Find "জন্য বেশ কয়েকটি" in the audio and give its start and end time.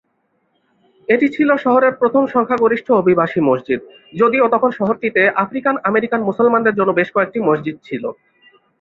6.79-7.39